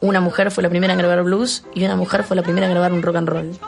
una 0.00 0.22
mujer 0.22 0.50
fue 0.50 0.62
la 0.62 0.70
primera 0.70 0.94
en 0.94 0.98
grabar 0.98 1.22
blues 1.22 1.62
y 1.74 1.84
una 1.84 1.96
mujer 1.96 2.24
fue 2.24 2.34
la 2.34 2.42
primera 2.42 2.64
en 2.66 2.72
grabar 2.72 2.94
un 2.94 3.02
rock 3.02 3.16
and 3.16 3.28
roll. 3.28 3.58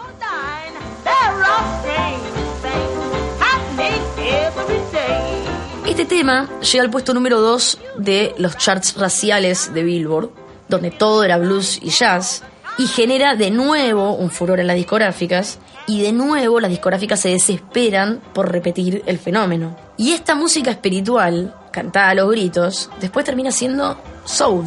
Este 5.87 6.07
tema 6.07 6.49
llega 6.63 6.83
al 6.83 6.89
puesto 6.89 7.13
número 7.13 7.43
2 7.43 7.79
de 7.99 8.35
los 8.39 8.57
charts 8.57 8.97
raciales 8.97 9.75
de 9.75 9.83
Billboard, 9.83 10.31
donde 10.71 10.91
todo 10.91 11.23
era 11.23 11.37
blues 11.37 11.79
y 11.83 11.91
jazz, 11.91 12.43
y 12.79 12.87
genera 12.87 13.35
de 13.35 13.51
nuevo 13.51 14.15
un 14.15 14.31
furor 14.31 14.61
en 14.61 14.67
las 14.67 14.77
discográficas, 14.77 15.59
y 15.91 16.03
de 16.03 16.13
nuevo 16.13 16.61
las 16.61 16.71
discográficas 16.71 17.19
se 17.19 17.31
desesperan 17.31 18.21
por 18.33 18.53
repetir 18.53 19.03
el 19.07 19.19
fenómeno. 19.19 19.77
Y 19.97 20.13
esta 20.13 20.37
música 20.37 20.71
espiritual, 20.71 21.53
cantada 21.73 22.11
a 22.11 22.15
los 22.15 22.31
gritos, 22.31 22.89
después 23.01 23.27
termina 23.27 23.51
siendo 23.51 24.01
soul. 24.25 24.67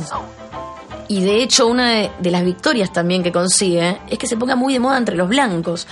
Y 1.08 1.24
de 1.24 1.42
hecho 1.42 1.68
una 1.68 2.10
de, 2.20 2.32
las 2.32 2.44
victorias 2.44 2.92
también 2.92 3.24
que 3.24 3.32
consigue 3.32 4.02
es 4.10 4.20
que 4.20 4.28
se 4.28 4.36
ponga 4.36 4.58
muy 4.58 4.74
de 4.74 4.82
moda 4.82 4.98
entre 4.98 5.16
los 5.16 5.30
blancos. 5.30 5.88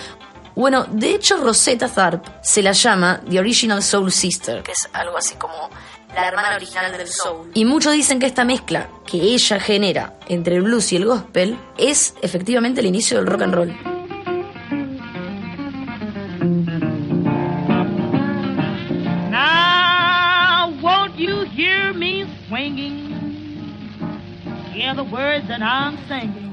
Bueno, 0.54 0.86
de 0.92 1.16
hecho 1.16 1.38
Rosetta 1.38 1.88
Tharpe 1.88 2.30
se 2.44 2.62
la 2.62 2.74
llama 2.74 3.22
The 3.30 3.40
Original 3.40 3.82
Soul 3.82 4.12
Sister, 4.12 4.62
que 4.62 4.74
es 4.74 4.90
algo 4.92 5.18
así 5.18 5.36
como 5.36 5.70
la 6.14 6.28
hermana 6.28 6.58
original 6.58 6.92
del 6.92 7.08
soul. 7.08 7.52
Y 7.54 7.64
muchos 7.64 7.94
dicen 7.94 8.20
que 8.20 8.26
esta 8.26 8.44
mezcla 8.44 8.90
que 9.06 9.18
ella 9.18 9.62
genera 9.62 10.14
entre 10.28 10.58
el 10.58 10.64
blues 10.64 10.92
y 10.92 10.98
el 10.98 11.06
gospel 11.06 11.58
es 11.78 12.16
efectivamente 12.22 12.82
el 12.82 12.88
inicio 12.88 13.16
del 13.16 13.28
rock 13.28 13.44
and 13.44 13.54
roll. 13.54 13.91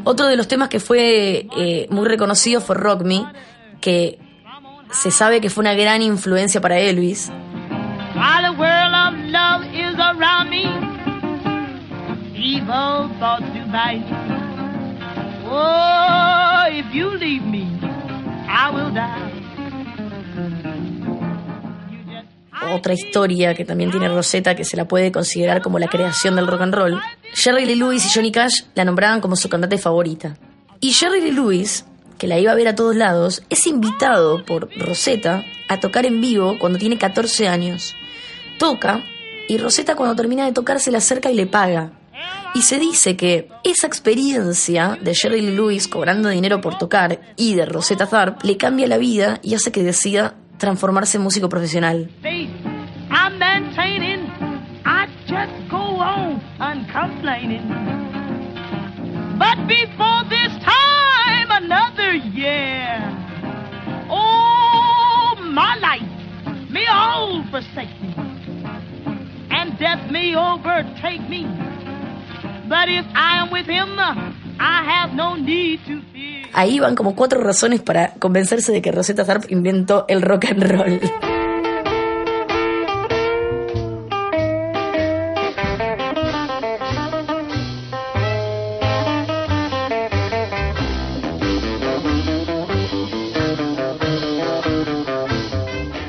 Otro 0.05 0.27
de 0.27 0.37
los 0.37 0.49
temas 0.49 0.69
que 0.69 0.81
fue 0.81 1.47
eh, 1.57 1.87
muy 1.91 2.07
reconocido 2.07 2.61
fue 2.61 2.77
Rock 2.77 3.03
Me, 3.03 3.25
que 3.81 4.19
se 4.91 5.11
sabe 5.11 5.41
que 5.41 5.51
fue 5.51 5.63
una 5.63 5.75
gran 5.75 6.03
influencia 6.03 6.61
para 6.61 6.79
Elvis. 6.79 7.31
Oh, 15.51 16.67
if 16.71 16.93
you 16.93 17.09
leave 17.17 17.43
me, 17.47 17.67
I 18.47 18.71
will 18.71 18.93
die. 18.93 19.38
Otra 22.73 22.93
historia 22.93 23.55
que 23.55 23.65
también 23.65 23.91
tiene 23.91 24.09
Rosetta 24.09 24.55
que 24.55 24.65
se 24.65 24.77
la 24.77 24.87
puede 24.87 25.13
considerar 25.13 25.63
como 25.63 25.79
la 25.79 25.89
creación 25.89 26.37
del 26.37 26.47
rock 26.47 26.63
and 26.63 26.75
roll. 26.75 27.01
Jerry 27.35 27.67
Lee 27.67 27.77
Lewis 27.77 28.07
y 28.07 28.11
Johnny 28.15 28.33
Cash 28.33 28.63
la 28.75 28.85
nombraban 28.85 29.21
como 29.21 29.37
su 29.37 29.49
cantante 29.49 29.79
favorita. 29.79 30.37
Y 30.81 30.93
Jerry 30.93 31.21
Lee 31.21 31.33
Lewis, 31.33 31.85
que 32.19 32.27
la 32.27 32.39
iba 32.39 32.53
a 32.53 32.55
ver 32.55 32.69
a 32.69 32.75
todos 32.75 32.95
lados, 32.95 33.43
es 33.49 33.67
invitado 33.67 34.45
por 34.45 34.69
Rosetta 34.79 35.45
a 35.69 35.81
tocar 35.81 36.07
en 36.07 36.21
vivo 36.21 36.57
cuando 36.59 36.79
tiene 36.79 36.99
14 36.99 37.49
años. 37.49 37.95
Toca 38.59 39.03
y 39.49 39.59
Rosetta 39.59 39.97
cuando 39.97 40.15
termina 40.15 40.45
de 40.45 40.53
tocar 40.53 40.81
se 40.81 40.91
le 40.91 40.99
acerca 40.99 41.31
y 41.31 41.35
le 41.35 41.47
paga. 41.47 41.93
Y 42.55 42.63
se 42.63 42.79
dice 42.79 43.17
que 43.17 43.49
esa 43.63 43.87
experiencia 43.87 44.99
de 45.01 45.15
Jerry 45.15 45.43
Lee 45.43 45.55
Lewis 45.55 45.87
cobrando 45.87 46.29
dinero 46.29 46.61
por 46.61 46.79
tocar 46.79 47.21
y 47.37 47.55
de 47.55 47.67
Rosetta 47.67 48.07
Tharpe 48.07 48.47
le 48.47 48.57
cambia 48.57 48.87
la 48.87 48.99
vida 48.99 49.39
y 49.43 49.55
hace 49.55 49.71
que 49.71 49.83
decida 49.83 50.35
transformarse 50.59 51.17
en 51.17 51.23
músico 51.23 51.49
profesional. 51.49 52.11
faith 52.23 52.51
I'm 53.11 53.39
maintaining. 53.39 54.27
I 54.85 55.07
just 55.27 55.71
go 55.71 55.79
on 55.79 56.41
uncomplaining. 56.61 57.67
But 59.39 59.67
before 59.67 60.25
this 60.29 60.53
time, 60.63 61.49
another 61.51 62.15
year. 62.15 63.01
Oh, 64.11 65.37
my 65.41 65.77
life 65.77 66.71
may 66.71 66.87
all 66.87 67.45
forsake 67.51 67.95
me, 68.03 68.15
and 69.51 69.79
death 69.79 70.11
may 70.11 70.35
overtake 70.35 71.29
me. 71.29 71.47
But 72.69 72.89
if 72.89 73.07
I 73.15 73.39
am 73.43 73.51
with 73.51 73.67
him, 73.67 73.99
I 73.99 74.85
have 74.85 75.15
no 75.15 75.35
need 75.37 75.81
to 75.87 76.03
fear. 76.13 76.18
Ahí 76.53 76.81
van 76.81 76.95
como 76.95 77.15
cuatro 77.15 77.41
razones 77.41 77.81
para 77.81 78.15
convencerse 78.15 78.73
de 78.73 78.83
que 78.83 78.93
Rosetta 78.93 79.25
Tharpe 79.25 79.53
inventó 79.53 80.05
el 80.09 80.23
rock 80.23 80.47
and 80.47 80.63
roll. 80.63 81.38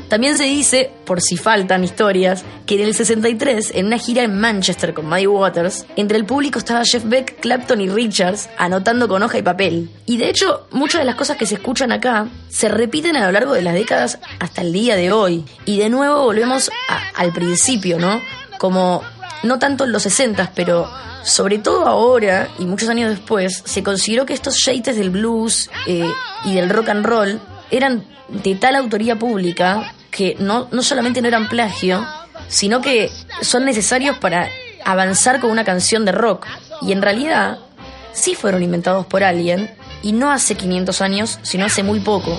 También 0.10 0.38
se 0.38 0.46
dice, 0.46 0.92
por 1.06 1.22
si 1.22 1.38
faltan 1.38 1.84
historias, 1.84 2.44
que 2.66 2.76
en 2.76 2.82
el 2.82 2.96
63, 2.96 3.72
en 3.76 3.86
una 3.86 4.00
gira 4.00 4.24
en 4.24 4.40
Manchester 4.40 4.94
con 4.96 5.08
Muddy 5.08 5.28
Waters, 5.28 5.86
entre 5.96 6.18
el 6.18 6.26
público 6.26 6.58
estaba 6.60 6.84
Jeff 6.84 7.04
Beck, 7.06 7.40
Clapton 7.40 7.80
y 7.80 7.90
Richards 7.90 8.50
anotando 8.58 9.08
con 9.08 9.22
hoja 9.22 9.38
y 9.38 9.44
papel. 9.44 9.90
Y 10.08 10.18
de 10.18 10.30
hecho, 10.30 10.68
muchas 10.72 11.02
de 11.02 11.06
las 11.06 11.14
cosas 11.16 11.38
que 11.38 11.46
se 11.46 11.56
escuchan 11.56 11.92
acá 11.92 12.28
se 12.50 12.70
repiten 12.70 13.16
a 13.18 13.26
lo 13.28 13.32
largo 13.32 13.54
de 13.54 13.62
las 13.62 13.76
décadas 13.76 14.18
hasta 14.40 14.62
el 14.62 14.74
día 14.74 14.96
de 14.96 15.12
hoy. 15.12 15.46
Y 15.66 15.78
de 15.78 15.90
nuevo 15.90 16.24
volvemos 16.24 16.72
a- 16.90 17.20
al 17.22 17.32
principio, 17.32 18.00
¿no? 18.00 18.20
Como 18.58 19.04
no 19.44 19.60
tanto 19.60 19.84
en 19.86 19.92
los 19.92 20.04
60, 20.04 20.52
pero 20.56 20.90
sobre 21.24 21.60
todo 21.60 21.86
ahora 21.86 22.48
y 22.58 22.66
muchos 22.66 22.90
años 22.90 23.12
después, 23.12 23.62
se 23.64 23.84
consideró 23.84 24.26
que 24.26 24.34
estos 24.34 24.58
yates 24.66 24.96
del 24.96 25.12
blues 25.12 25.70
eh, 25.86 26.10
y 26.46 26.56
del 26.56 26.70
rock 26.70 26.90
and 26.90 27.06
roll 27.06 27.40
eran 27.70 28.04
de 28.30 28.56
tal 28.56 28.76
autoría 28.76 29.18
pública 29.18 29.94
que 30.12 30.36
no, 30.40 30.68
no 30.72 30.82
solamente 30.82 31.22
no 31.22 31.28
eran 31.28 31.50
plagio, 31.50 32.06
sino 32.48 32.82
que 32.82 33.12
son 33.42 33.66
necesarios 33.66 34.18
para 34.18 34.50
avanzar 34.86 35.40
con 35.40 35.52
una 35.52 35.64
canción 35.64 36.06
de 36.06 36.12
rock. 36.12 36.48
Y 36.82 36.92
en 36.92 37.02
realidad 37.02 37.60
sí 38.14 38.36
fueron 38.36 38.64
inventados 38.64 39.06
por 39.06 39.24
alguien, 39.24 39.70
y 40.02 40.12
no 40.12 40.32
hace 40.32 40.56
500 40.56 41.02
años, 41.02 41.40
sino 41.42 41.66
hace 41.66 41.84
muy 41.84 42.00
poco. 42.00 42.38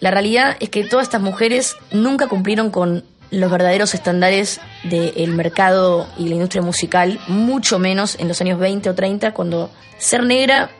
La 0.00 0.10
realidad 0.10 0.56
es 0.60 0.68
que 0.68 0.84
todas 0.84 1.04
estas 1.04 1.20
mujeres 1.20 1.76
nunca 1.90 2.28
cumplieron 2.28 2.70
con 2.70 3.04
los 3.30 3.50
verdaderos 3.50 3.94
estándares 3.94 4.60
del 4.84 5.30
mercado 5.32 6.06
y 6.16 6.28
la 6.28 6.36
industria 6.36 6.62
musical, 6.62 7.18
mucho 7.26 7.78
menos 7.78 8.16
en 8.20 8.28
los 8.28 8.40
años 8.40 8.58
20 8.60 8.90
o 8.90 8.94
30, 8.94 9.32
cuando 9.32 9.70
ser 9.98 10.22
negra 10.22 10.70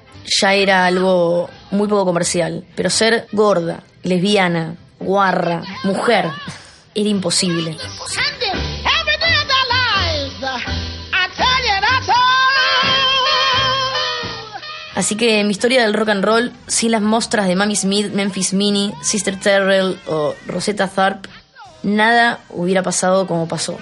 ya 0.41 0.55
era 0.55 0.87
algo 0.87 1.51
muy 1.71 1.89
poco 1.89 2.05
comercial, 2.05 2.65
pero 2.75 2.91
ser 2.91 3.27
gorda, 3.33 3.83
lesbiana, 4.03 4.77
guarra, 5.01 5.63
mujer, 5.85 6.31
era 6.95 7.09
imposible. 7.09 7.77
Así 14.95 15.15
que 15.15 15.45
mi 15.45 15.51
historia 15.51 15.83
del 15.83 15.93
rock 15.93 16.09
and 16.09 16.25
roll, 16.25 16.53
sin 16.67 16.91
las 16.91 17.03
mostras 17.03 17.47
de 17.47 17.55
Mamie 17.55 17.77
Smith, 17.77 18.11
Memphis 18.13 18.55
Minnie, 18.55 18.95
Sister 19.03 19.39
Terrell 19.39 20.01
o 20.07 20.35
Rosetta 20.47 20.89
Tharpe, 20.89 21.29
nada 21.83 22.41
hubiera 22.49 22.83
pasado 22.83 23.27
como 23.27 23.47
pasó. 23.47 23.79